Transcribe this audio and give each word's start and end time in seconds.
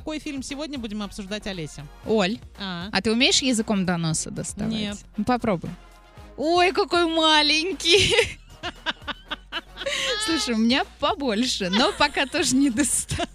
какой 0.00 0.18
фильм 0.18 0.42
сегодня 0.42 0.78
будем 0.78 1.02
обсуждать, 1.02 1.46
Олеся? 1.46 1.84
Оль, 2.06 2.38
А, 2.58 2.88
а 2.90 3.02
ты 3.02 3.12
умеешь 3.12 3.42
языком 3.42 3.84
до 3.84 3.99
носа 3.99 4.30
доставать? 4.30 4.72
Нет. 4.72 4.96
Ну, 5.18 5.24
попробуй. 5.24 5.68
Ой, 6.38 6.72
какой 6.72 7.04
маленький. 7.04 8.14
Слушай, 10.40 10.54
у 10.54 10.64
меня 10.64 10.84
побольше, 11.00 11.68
но 11.68 11.92
пока 11.92 12.24
тоже 12.24 12.56
не 12.56 12.70
достаю. 12.70 13.28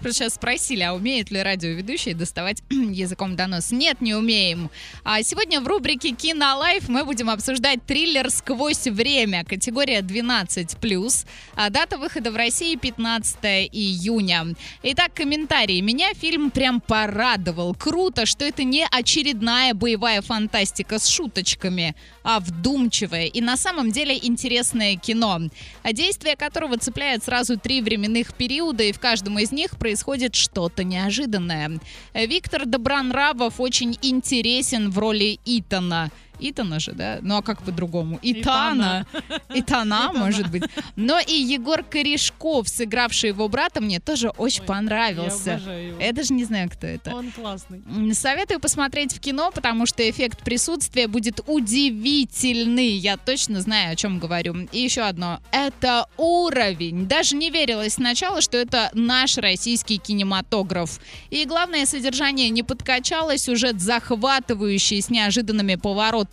Просто 0.00 0.12
сейчас 0.12 0.34
спросили, 0.34 0.82
а 0.82 0.94
умеют 0.94 1.30
ли 1.32 1.42
радиоведущие 1.42 2.14
доставать 2.14 2.62
языком 2.70 3.34
до 3.34 3.45
носа? 3.45 3.72
Нет, 3.72 4.00
не 4.00 4.14
умеем. 4.14 4.70
А 5.02 5.22
сегодня 5.22 5.60
в 5.60 5.66
рубрике 5.66 6.10
«Кино 6.10 6.58
Лайф» 6.58 6.88
мы 6.88 7.04
будем 7.04 7.28
обсуждать 7.28 7.84
триллер 7.84 8.30
«Сквозь 8.30 8.86
время», 8.86 9.44
категория 9.44 10.00
12+, 10.00 11.26
а 11.56 11.70
дата 11.70 11.98
выхода 11.98 12.30
в 12.30 12.36
России 12.36 12.76
15 12.76 13.36
июня. 13.72 14.46
Итак, 14.84 15.14
комментарии. 15.14 15.80
Меня 15.80 16.14
фильм 16.14 16.50
прям 16.50 16.80
порадовал. 16.80 17.74
Круто, 17.74 18.26
что 18.26 18.44
это 18.44 18.62
не 18.62 18.86
очередная 18.88 19.74
боевая 19.74 20.22
фантастика 20.22 21.00
с 21.00 21.08
шуточками, 21.08 21.96
а 22.22 22.40
вдумчивое 22.40 23.26
и 23.26 23.40
на 23.40 23.56
самом 23.56 23.90
деле 23.90 24.16
интересное 24.20 24.96
кино, 24.96 25.40
а 25.82 25.92
действие 26.28 26.36
которого 26.36 26.76
цепляет 26.76 27.24
сразу 27.24 27.58
три 27.58 27.80
временных 27.80 28.34
периода, 28.34 28.82
и 28.82 28.92
в 28.92 28.98
каждом 28.98 29.38
из 29.38 29.52
них 29.52 29.78
происходит 29.78 30.34
что-то 30.34 30.84
неожиданное. 30.84 31.80
Виктор 32.14 32.66
Добронравов 32.66 33.60
очень 33.60 33.96
интересен 34.02 34.90
в 34.90 34.98
роли 34.98 35.38
Итана. 35.46 36.10
Итана 36.40 36.80
же, 36.80 36.92
да? 36.92 37.18
Ну 37.22 37.36
а 37.36 37.42
как 37.42 37.62
по-другому? 37.62 38.18
Итана. 38.22 39.06
Итана, 39.54 40.12
может 40.12 40.50
быть. 40.50 40.64
Но 40.96 41.18
и 41.18 41.34
Егор 41.34 41.82
Корешков, 41.82 42.68
сыгравший 42.68 43.30
его 43.30 43.48
брата, 43.48 43.80
мне 43.80 44.00
тоже 44.00 44.30
очень 44.30 44.62
Ой, 44.62 44.66
понравился. 44.66 45.60
Я. 45.66 46.06
Я 46.06 46.12
даже 46.12 46.32
не 46.32 46.44
знаю, 46.44 46.70
кто 46.70 46.86
это. 46.86 47.14
Он 47.14 47.30
классный. 47.32 47.82
Советую 48.14 48.60
посмотреть 48.60 49.14
в 49.14 49.20
кино, 49.20 49.50
потому 49.52 49.86
что 49.86 50.08
эффект 50.08 50.44
присутствия 50.44 51.08
будет 51.08 51.40
удивительный. 51.46 52.88
Я 52.88 53.16
точно 53.16 53.60
знаю, 53.60 53.92
о 53.92 53.96
чем 53.96 54.18
говорю. 54.18 54.68
И 54.72 54.80
еще 54.80 55.02
одно. 55.02 55.40
Это 55.50 56.06
уровень. 56.16 57.06
Даже 57.06 57.36
не 57.36 57.50
верилось 57.50 57.94
сначала, 57.94 58.40
что 58.40 58.56
это 58.56 58.90
наш 58.94 59.38
российский 59.38 59.98
кинематограф. 59.98 61.00
И 61.30 61.44
главное, 61.44 61.86
содержание 61.86 62.50
не 62.50 62.62
подкачало, 62.62 63.38
сюжет 63.38 63.80
захватывающий 63.80 65.02
с 65.02 65.10
неожиданными 65.10 65.74
поворотами. 65.74 66.27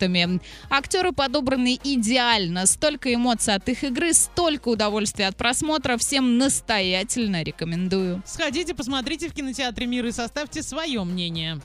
Актеры 0.70 1.12
подобраны 1.12 1.78
идеально. 1.82 2.66
Столько 2.66 3.12
эмоций 3.14 3.54
от 3.54 3.68
их 3.68 3.84
игры, 3.84 4.12
столько 4.12 4.68
удовольствия 4.68 5.28
от 5.28 5.36
просмотра. 5.36 5.96
Всем 5.96 6.38
настоятельно 6.38 7.42
рекомендую. 7.42 8.22
Сходите, 8.26 8.74
посмотрите 8.74 9.28
в 9.28 9.34
кинотеатре 9.34 9.86
«Мир» 9.86 10.06
и 10.06 10.12
составьте 10.12 10.62
свое 10.62 11.04
мнение. 11.04 11.54